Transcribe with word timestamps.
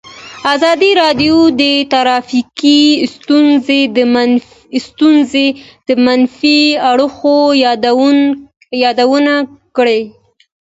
ازادي 0.53 0.91
راډیو 1.01 1.37
د 1.61 1.63
ټرافیکي 1.91 2.81
ستونزې 4.85 5.47
د 5.87 5.89
منفي 6.05 6.59
اړخونو 6.91 8.15
یادونه 8.83 9.35
کړې. 9.77 10.01